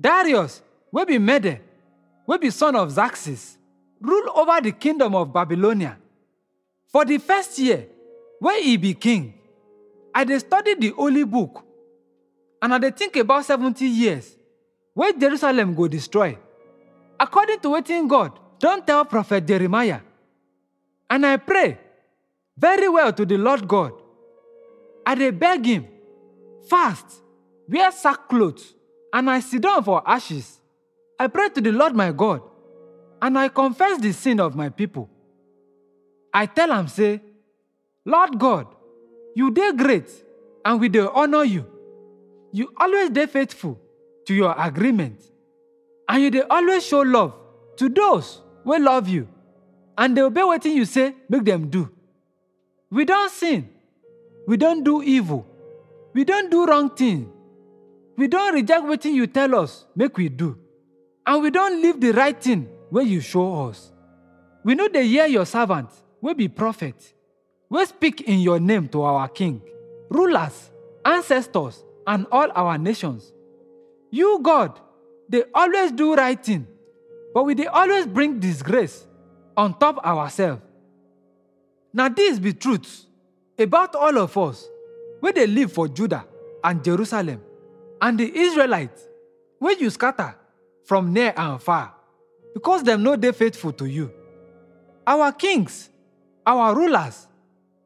Darius, 0.00 0.62
wey 0.90 1.04
be 1.04 1.18
Mede, 1.18 1.60
wey 2.26 2.38
be 2.38 2.50
son 2.50 2.74
of 2.76 2.90
Xerxes, 2.90 3.58
rule 4.00 4.30
over 4.34 4.60
the 4.62 4.72
kingdom 4.72 5.14
of 5.14 5.32
Babylonia. 5.32 5.98
For 6.90 7.04
the 7.04 7.18
first 7.18 7.58
year 7.58 7.86
wey 8.40 8.62
he 8.62 8.76
be 8.78 8.94
king, 8.94 9.34
I 10.14 10.24
dey 10.24 10.38
study 10.38 10.74
the 10.74 10.88
holy 10.90 11.24
book 11.24 11.64
and 12.62 12.72
I 12.74 12.78
dey 12.78 12.90
think 12.90 13.16
about 13.16 13.44
70 13.44 13.84
years 13.84 14.36
wey 14.94 15.12
Jerusalem 15.12 15.74
go 15.74 15.86
destroy, 15.86 16.36
according 17.18 17.60
to 17.60 17.68
wetin 17.68 18.08
God 18.08 18.32
don 18.58 18.84
tell 18.84 19.04
prophet 19.04 19.46
Jeremiah. 19.46 20.00
And 21.08 21.26
I 21.26 21.36
pray 21.38 21.76
very 22.56 22.88
well 22.88 23.12
to 23.12 23.26
the 23.26 23.36
Lord 23.36 23.66
God. 23.68 23.92
I 25.04 25.14
dey 25.14 25.30
beg 25.30 25.64
him, 25.66 25.86
fast, 26.68 27.06
wear 27.68 27.90
sackcloth, 27.92 28.62
and 29.12 29.30
I 29.30 29.40
sit 29.40 29.62
down 29.62 29.82
for 29.84 30.02
ashes. 30.08 30.58
I 31.18 31.26
pray 31.26 31.48
to 31.50 31.60
the 31.60 31.72
Lord 31.72 31.94
my 31.94 32.12
God, 32.12 32.40
and 33.20 33.38
I 33.38 33.48
confess 33.48 33.98
the 34.00 34.12
sin 34.12 34.40
of 34.40 34.54
my 34.54 34.68
people. 34.68 35.08
I 36.32 36.46
tell 36.46 36.72
am 36.72 36.88
say, 36.88 37.20
Lord 38.04 38.38
God, 38.38 38.66
you 39.34 39.50
dey 39.50 39.72
great, 39.72 40.08
and 40.64 40.80
we 40.80 40.88
dey 40.88 41.06
honor 41.12 41.44
you. 41.44 41.66
You 42.52 42.72
always 42.76 43.10
dey 43.10 43.26
faithful 43.26 43.78
to 44.26 44.34
your 44.34 44.54
agreement, 44.58 45.20
and 46.08 46.22
you 46.22 46.30
dey 46.30 46.42
always 46.48 46.84
show 46.86 47.00
love 47.00 47.34
to 47.76 47.88
those 47.88 48.40
wey 48.64 48.78
love 48.78 49.08
you, 49.08 49.28
and 49.98 50.14
dey 50.16 50.22
obey 50.22 50.42
wetin 50.42 50.74
you 50.74 50.84
say 50.84 51.14
make 51.28 51.44
dem 51.44 51.68
do. 51.68 51.90
We 52.90 53.04
don 53.04 53.28
sin, 53.28 53.68
we 54.46 54.56
don 54.56 54.82
do 54.82 55.02
evil, 55.02 55.46
we 56.14 56.24
don 56.24 56.48
do 56.50 56.66
wrong 56.66 56.90
thing, 56.90 57.30
we 58.20 58.28
don 58.28 58.52
reject 58.52 58.84
what 58.84 59.02
you 59.06 59.26
tell 59.26 59.54
us 59.58 59.86
make 59.96 60.14
we 60.18 60.28
do, 60.28 60.58
and 61.26 61.42
we 61.42 61.50
don't 61.50 61.80
leave 61.80 61.98
the 61.98 62.12
right 62.12 62.38
thing 62.38 62.68
wey 62.90 63.04
you 63.04 63.18
show 63.18 63.66
us. 63.68 63.90
We 64.62 64.74
no 64.74 64.88
dey 64.88 65.06
hear 65.08 65.24
your 65.26 65.46
servant 65.46 65.88
wey 66.20 66.34
be 66.34 66.46
prophet, 66.46 67.14
wey 67.70 67.82
speak 67.86 68.20
in 68.20 68.40
your 68.40 68.60
name 68.60 68.88
to 68.88 69.00
our 69.00 69.26
king, 69.26 69.62
rulers, 70.10 70.70
ancestors, 71.02 71.82
and 72.06 72.26
all 72.30 72.50
our 72.54 72.76
nations. 72.76 73.32
You, 74.10 74.38
God, 74.42 74.78
they 75.26 75.44
always 75.54 75.90
do 75.90 76.14
right 76.14 76.44
thing, 76.44 76.66
but 77.32 77.44
we 77.44 77.54
they 77.54 77.68
always 77.68 78.06
bring 78.06 78.38
disgrace 78.38 79.06
on 79.56 79.78
top 79.78 79.96
ourselves. 80.04 80.60
Now 81.94 82.08
dis 82.10 82.38
be 82.38 82.52
truth 82.52 83.06
about 83.58 83.94
all 83.94 84.18
of 84.18 84.36
us 84.36 84.68
wey 85.22 85.32
they 85.32 85.46
live 85.46 85.72
for 85.72 85.88
Judah 85.88 86.26
and 86.62 86.84
Jerusalem, 86.84 87.40
and 88.00 88.18
the 88.18 88.30
Israelites 88.36 89.02
wey 89.60 89.76
you 89.78 89.90
scatter 89.90 90.34
from 90.84 91.12
near 91.12 91.32
and 91.36 91.60
far, 91.62 91.94
because 92.54 92.82
dem 92.82 93.02
no 93.02 93.16
dey 93.16 93.32
faithful 93.32 93.72
to 93.72 93.84
you. 93.86 94.10
Our 95.06 95.32
kings, 95.32 95.88
our 96.46 96.74
rulers, 96.74 97.26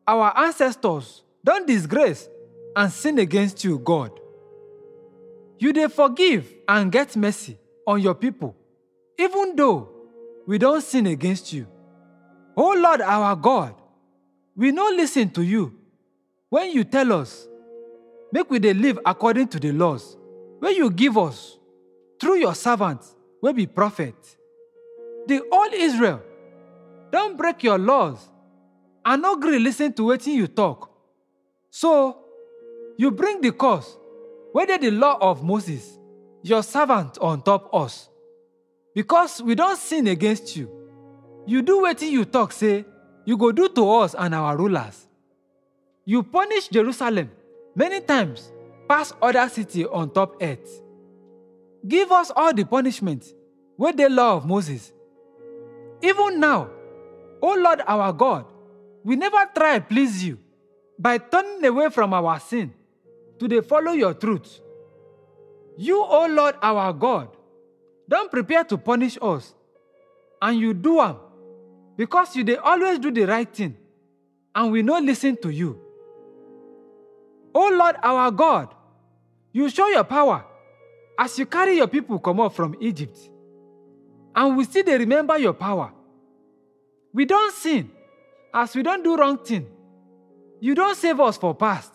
our 0.07 0.37
ancestors 0.39 1.23
don't 1.45 1.67
disgrace 1.67 2.29
and 2.77 2.91
sin 2.93 3.19
against 3.19 3.65
you, 3.65 3.79
God. 3.79 4.11
You 5.59 5.73
dey 5.73 5.89
forgive 5.89 6.53
and 6.69 6.91
get 6.91 7.17
mercy 7.17 7.59
on 7.87 8.01
your 8.01 8.15
people, 8.15 8.55
even 9.19 9.55
though 9.57 9.89
we 10.47 10.59
don't 10.59 10.83
sin 10.83 11.07
against 11.07 11.53
you. 11.53 11.67
Oh 12.57 12.75
Lord 12.79 13.01
our 13.01 13.35
God, 13.37 13.75
we 14.57 14.71
no 14.71 14.89
listen 14.91 15.31
to 15.31 15.43
you 15.43 15.75
when 16.49 16.71
you 16.71 16.85
tell 16.85 17.13
us 17.13 17.49
make 18.35 18.51
we 18.51 18.59
dey 18.59 18.75
live 18.75 18.99
according 19.07 19.47
to 19.47 19.61
the 19.61 19.71
laws 19.71 20.17
wey 20.61 20.73
you 20.73 20.91
give 20.91 21.17
us 21.17 21.57
through 22.21 22.35
your 22.39 22.55
servants 22.55 23.15
wey 23.41 23.53
be 23.53 23.67
prophet. 23.67 24.17
The 25.29 25.41
whole 25.53 25.73
Israel 25.73 26.21
don 27.13 27.37
break 27.37 27.63
your 27.63 27.79
laws 27.79 28.19
and 29.05 29.23
no 29.23 29.37
gree 29.37 29.59
listen 29.61 29.93
to 29.93 30.03
wetin 30.03 30.35
you 30.35 30.47
talk. 30.49 30.91
So, 31.71 32.19
you 32.97 33.11
bring 33.13 33.41
the 33.41 33.53
curse 33.53 33.97
wey 34.53 34.67
dey 34.67 34.79
the 34.79 34.91
law 34.91 35.17
of 35.21 35.45
Moses, 35.45 35.97
your 36.43 36.63
servant 36.65 37.17
on 37.21 37.41
top 37.43 37.73
us. 37.73 38.09
Because 38.97 39.41
we 39.43 39.55
don 39.55 39.77
sin 39.77 40.09
against 40.09 40.57
you, 40.57 40.69
you 41.47 41.63
do 41.63 41.83
wetin 41.85 42.11
you 42.11 42.25
talk 42.25 42.51
say 42.53 42.85
you 43.25 43.37
go 43.37 43.53
do 43.53 43.69
to 43.69 43.91
us 44.03 44.15
and 44.19 44.35
our 44.35 44.57
rulers. 44.57 45.07
You 46.05 46.23
punish 46.25 46.69
Jerusalem 46.69 47.31
many 47.75 48.01
times 48.01 48.53
pass 48.89 49.13
other 49.21 49.49
city 49.49 49.87
on 49.87 50.11
top 50.11 50.37
earth. 50.41 50.81
Give 51.87 52.11
us 52.13 52.31
all 52.35 52.53
the 52.55 52.65
punishment 52.65 53.25
with 53.77 53.97
the 53.97 54.09
law 54.09 54.37
of 54.37 54.47
Moses. 54.47 54.93
Even 56.03 56.41
now, 56.41 56.69
O 57.43 57.55
Lord 57.55 57.83
our 57.87 58.13
God, 58.13 58.47
we 59.05 59.17
never 59.17 59.45
try 59.55 59.79
please 59.81 60.25
you 60.25 60.39
by 60.99 61.19
turning 61.19 61.65
away 61.65 61.91
from 61.91 62.15
our 62.15 62.39
sin 62.41 62.73
to 63.39 63.49
dey 63.49 63.61
follow 63.61 63.93
your 63.93 64.15
truth. 64.15 64.61
You, 65.77 66.03
O 66.03 66.27
Lord 66.27 66.55
our 66.63 66.93
God, 66.93 67.29
don't 68.09 68.31
prepare 68.31 68.65
to 68.65 68.79
punish 68.79 69.19
us, 69.21 69.55
and 70.41 70.59
you 70.59 70.73
do 70.73 71.01
am 71.01 71.17
because 71.97 72.37
you 72.37 72.45
dey 72.45 72.57
always 72.57 72.99
do 72.99 73.11
the 73.11 73.25
right 73.25 73.49
thing, 73.53 73.77
and 74.55 74.71
we 74.73 74.83
no 74.83 74.99
listen 74.99 75.37
to 75.39 75.51
you. 75.51 75.84
Lord 77.77 77.97
our 78.03 78.31
God, 78.31 78.75
you 79.53 79.69
show 79.69 79.89
your 79.89 80.05
power 80.05 80.45
as 81.19 81.39
you 81.39 81.47
carry 81.47 81.77
your 81.77 81.87
people 81.89 82.19
comot 82.19 82.55
from 82.55 82.75
Egypt, 82.81 83.17
and 84.35 84.57
we 84.57 84.65
still 84.65 84.83
dey 84.83 84.99
remember 84.99 85.39
your 85.39 85.53
power. 85.53 85.93
We 87.13 87.25
don't 87.25 87.53
sin 87.55 87.91
as 88.53 88.75
we 88.75 88.83
don't 88.83 89.03
do 89.05 89.17
wrong 89.17 89.39
thing. 89.39 89.67
You 90.61 90.75
don't 90.75 90.97
save 90.97 91.21
us 91.21 91.37
for 91.37 91.55
past, 91.55 91.93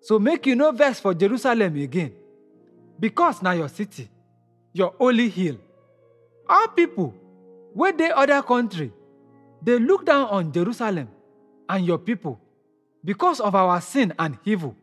so 0.00 0.18
make 0.18 0.46
you 0.46 0.54
no 0.54 0.70
vex 0.72 1.00
for 1.00 1.14
Jerusalem 1.14 1.76
again, 1.76 2.12
because 2.98 3.42
now 3.42 3.52
your 3.52 3.68
city, 3.68 4.08
your 4.72 4.94
holy 4.98 5.28
hill. 5.28 5.56
Our 6.48 6.68
people 6.68 7.14
wey 7.74 7.92
dey 7.92 8.10
other 8.10 8.42
country 8.42 8.92
they 9.62 9.78
look 9.78 10.04
down 10.06 10.26
on 10.28 10.52
Jerusalem 10.52 11.08
and 11.68 11.86
your 11.86 11.98
people 11.98 12.40
because 13.04 13.38
of 13.40 13.54
our 13.54 13.80
sin 13.80 14.12
and 14.18 14.38
evil 14.44 14.74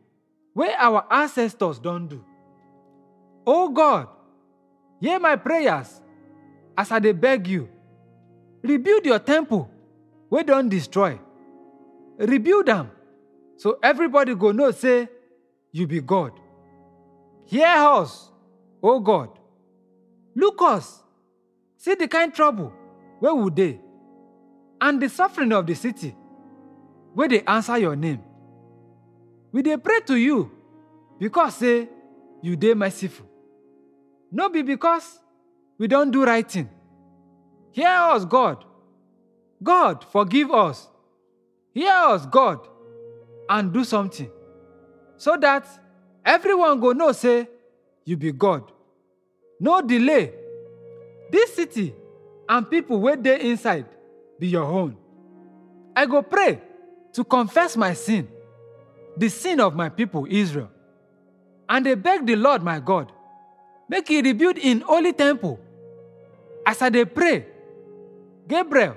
wey 0.58 0.74
our 0.76 1.04
ancestors 1.10 1.78
don't 1.78 2.08
do. 2.08 2.24
O 3.46 3.68
God, 3.70 4.08
hear 5.00 5.18
my 5.18 5.36
prayers 5.36 6.00
as 6.76 6.90
I 6.92 6.98
beg 6.98 7.46
you. 7.46 7.68
Rebuild 8.62 9.06
your 9.06 9.18
temple 9.18 9.70
we 10.30 10.42
don't 10.42 10.68
destroy. 10.68 11.18
Rebuild 12.18 12.66
them, 12.66 12.90
so 13.56 13.78
everybody 13.82 14.34
go 14.34 14.52
know 14.52 14.70
say 14.72 15.08
you 15.72 15.86
be 15.86 16.00
God. 16.00 16.32
Hear 17.46 17.66
us, 17.66 18.30
O 18.82 19.00
God. 19.00 19.30
Look 20.34 20.60
us, 20.60 21.02
see 21.76 21.94
the 21.94 22.08
kind 22.08 22.34
trouble 22.34 22.72
where 23.20 23.34
would 23.34 23.56
they? 23.56 23.80
and 24.80 25.00
the 25.02 25.08
suffering 25.08 25.52
of 25.52 25.66
the 25.66 25.74
city 25.74 26.14
where 27.14 27.28
they 27.28 27.42
answer 27.42 27.78
your 27.78 27.96
name. 27.96 28.22
We 29.52 29.62
dey 29.62 29.76
pray 29.76 30.00
to 30.06 30.16
you 30.16 30.50
because 31.18 31.54
say 31.56 31.88
you 32.42 32.56
dey 32.56 32.74
merciful. 32.74 33.26
No 34.30 34.48
be 34.48 34.62
because 34.62 35.18
we 35.78 35.86
don 35.88 36.10
do 36.10 36.24
right 36.24 36.48
thing. 36.48 36.68
Hear 37.72 37.88
us, 37.88 38.24
God. 38.24 38.64
God, 39.62 40.04
forgive 40.12 40.50
us. 40.52 40.88
Hear 41.72 41.92
us, 41.92 42.26
God, 42.26 42.66
and 43.48 43.72
do 43.72 43.84
something 43.84 44.30
so 45.16 45.36
that 45.36 45.66
everyone 46.24 46.78
go 46.80 46.92
know 46.92 47.12
say 47.12 47.48
you 48.04 48.16
be 48.16 48.32
God. 48.32 48.70
No 49.60 49.80
delay. 49.82 50.32
This 51.30 51.54
city 51.54 51.94
and 52.48 52.68
people 52.70 53.00
wey 53.00 53.16
dey 53.16 53.50
inside 53.50 53.86
be 54.38 54.48
your 54.48 54.64
own. 54.64 54.96
I 55.96 56.06
go 56.06 56.22
pray 56.22 56.60
to 57.12 57.24
confess 57.24 57.76
my 57.76 57.92
sin, 57.94 58.28
the 59.18 59.28
sin 59.28 59.60
of 59.60 59.74
my 59.74 59.88
people 59.88 60.26
Israel, 60.28 60.70
and 61.68 61.84
dey 61.84 61.94
beg 61.94 62.26
the 62.26 62.36
Lord 62.36 62.62
my 62.62 62.80
God 62.80 63.12
make 63.88 64.08
he 64.08 64.20
rebuild 64.20 64.58
in 64.58 64.80
holy 64.82 65.12
temple. 65.12 65.58
As 66.64 66.82
I 66.82 66.90
dey 66.90 67.04
pray, 67.04 67.46
Gabriel, 68.46 68.96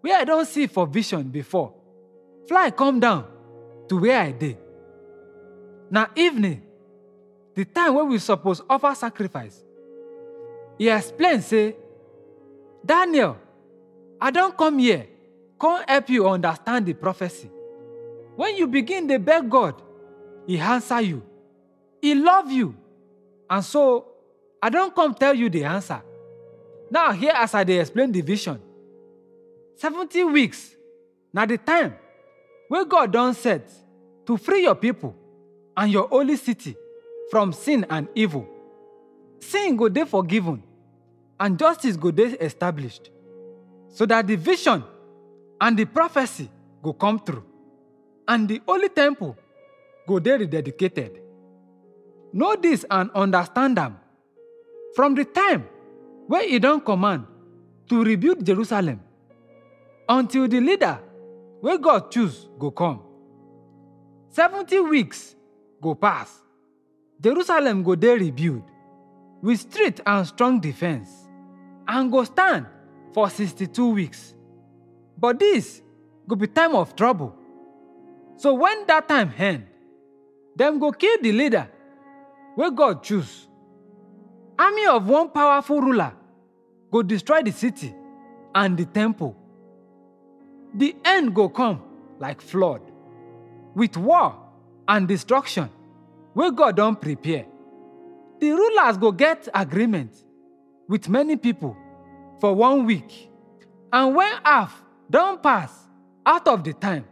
where 0.00 0.18
I 0.18 0.24
don't 0.24 0.46
see 0.46 0.66
for 0.66 0.86
vision 0.86 1.22
before, 1.28 1.72
fly 2.46 2.70
come 2.70 3.00
down 3.00 3.26
to 3.88 3.98
where 3.98 4.20
I 4.20 4.32
did. 4.32 4.58
Now 5.90 6.08
evening, 6.14 6.62
the 7.54 7.64
time 7.64 7.94
when 7.94 8.08
we 8.08 8.18
suppose 8.18 8.60
offer 8.68 8.94
sacrifice. 8.94 9.64
He 10.76 10.88
explain 10.88 11.40
say, 11.40 11.74
Daniel, 12.84 13.36
I 14.20 14.30
don't 14.30 14.56
come 14.56 14.78
here 14.78 15.06
come 15.58 15.82
help 15.86 16.08
you 16.08 16.28
understand 16.28 16.86
the 16.86 16.94
prophecy. 16.94 17.50
When 18.38 18.54
you 18.56 18.68
begin 18.68 19.08
dey 19.08 19.16
beg 19.16 19.50
God, 19.50 19.74
he 20.46 20.60
answer 20.60 21.00
you. 21.00 21.24
He 22.00 22.14
love 22.14 22.48
you. 22.52 22.72
And 23.50 23.64
so 23.64 24.06
I 24.62 24.68
don't 24.70 24.94
come 24.94 25.12
tell 25.12 25.34
you 25.34 25.50
the 25.50 25.64
answer. 25.64 26.00
Now 26.88 27.10
here 27.10 27.32
as 27.34 27.52
I 27.52 27.64
dey 27.64 27.80
explain 27.80 28.12
the 28.12 28.20
vision. 28.20 28.60
70 29.74 30.22
weeks 30.26 30.70
now 31.32 31.46
the 31.46 31.58
time 31.58 31.96
wey 32.70 32.84
God 32.84 33.12
done 33.12 33.34
set 33.34 33.68
to 34.26 34.36
free 34.36 34.62
your 34.62 34.74
people 34.76 35.16
and 35.76 35.90
your 35.90 36.06
holy 36.08 36.36
city 36.36 36.76
from 37.32 37.52
sin 37.52 37.84
and 37.90 38.06
evil. 38.14 38.48
Sin 39.40 39.74
go 39.76 39.88
dey 39.88 40.04
forgiven 40.04 40.62
and 41.40 41.58
justice 41.58 41.96
go 41.96 42.12
dey 42.12 42.36
established 42.38 43.10
so 43.88 44.06
that 44.06 44.28
the 44.28 44.36
vision 44.36 44.84
and 45.60 45.76
the 45.76 45.86
prophecy 45.86 46.48
go 46.80 46.92
come 46.92 47.18
true 47.18 47.42
and 48.28 48.48
the 48.48 48.60
holy 48.66 48.88
temple 48.90 49.36
go 50.06 50.18
dey 50.18 50.38
rededicated. 50.38 51.20
Know 52.32 52.56
this 52.56 52.84
and 52.90 53.10
understand 53.14 53.78
am 53.78 53.96
from 54.94 55.14
the 55.14 55.24
time 55.24 55.66
wey 56.28 56.46
e 56.50 56.58
don 56.58 56.80
command 56.80 57.24
to 57.88 58.04
rebuild 58.04 58.44
Jerusalem 58.44 59.00
until 60.08 60.46
the 60.46 60.60
leader 60.60 60.98
wey 61.62 61.78
God 61.78 62.10
choose 62.10 62.48
go 62.58 62.70
come. 62.70 63.00
70 64.30 64.80
weeks 64.80 65.34
go 65.80 65.94
pass. 65.94 66.42
Jerusalem 67.20 67.82
go 67.82 67.94
dey 67.94 68.16
rebuild 68.18 68.62
with 69.42 69.60
strict 69.60 70.00
and 70.06 70.26
strong 70.26 70.60
defense 70.60 71.08
and 71.86 72.12
go 72.12 72.24
stand 72.24 72.66
for 73.14 73.30
62 73.30 73.88
weeks. 73.94 74.34
But 75.16 75.38
this 75.38 75.80
go 76.28 76.36
be 76.36 76.46
time 76.46 76.74
of 76.74 76.94
trouble. 76.94 77.34
So 78.38 78.54
when 78.54 78.86
that 78.86 79.08
time 79.08 79.32
end, 79.36 79.66
them 80.56 80.78
go 80.78 80.92
kill 80.92 81.18
the 81.20 81.32
leader 81.32 81.68
wey 82.56 82.70
God 82.70 83.02
choose. 83.04 83.46
Army 84.58 84.86
of 84.86 85.08
one 85.08 85.30
powerful 85.30 85.80
ruler 85.80 86.12
go 86.90 87.02
destroy 87.02 87.42
the 87.42 87.52
city 87.52 87.94
and 88.54 88.76
the 88.76 88.84
temple. 88.84 89.36
The 90.74 90.96
end 91.04 91.34
go 91.34 91.48
come 91.48 91.82
like 92.18 92.40
flood 92.40 92.80
with 93.74 93.96
war 93.96 94.36
and 94.88 95.06
destruction 95.06 95.70
where 96.34 96.50
God 96.50 96.76
don't 96.76 97.00
prepare. 97.00 97.46
The 98.40 98.50
rulers 98.50 98.96
go 98.98 99.12
get 99.12 99.48
agreement 99.54 100.12
with 100.88 101.08
many 101.08 101.36
people 101.36 101.76
for 102.40 102.54
one 102.54 102.86
week 102.86 103.30
and 103.92 104.14
when 104.14 104.32
half 104.44 104.82
don 105.10 105.38
pass 105.38 105.72
out 106.26 106.46
of 106.46 106.62
the 106.62 106.72
time, 106.72 107.04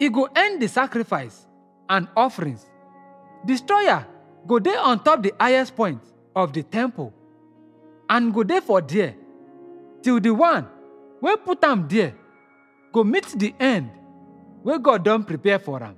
e 0.00 0.08
go 0.08 0.28
end 0.34 0.60
the 0.62 0.68
sacrifice 0.68 1.46
and 1.88 2.08
offerings. 2.16 2.66
Destroyer 3.44 4.06
go 4.46 4.58
there 4.58 4.80
on 4.80 5.02
top 5.02 5.22
the 5.22 5.32
highest 5.38 5.76
point 5.76 6.00
of 6.34 6.52
the 6.52 6.62
temple 6.62 7.12
and 8.08 8.32
go 8.32 8.42
there 8.42 8.60
for 8.60 8.80
there 8.80 9.14
till 10.02 10.20
the 10.20 10.30
one 10.30 10.66
wey 11.20 11.36
put 11.36 11.62
am 11.64 11.86
there 11.88 12.14
go 12.92 13.04
meet 13.04 13.26
the 13.36 13.54
end 13.60 13.90
wey 14.62 14.78
God 14.78 15.04
don 15.04 15.24
prepare 15.24 15.58
for 15.58 15.82
am. 15.82 15.96